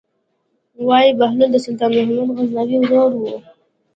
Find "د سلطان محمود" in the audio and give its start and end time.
1.53-2.37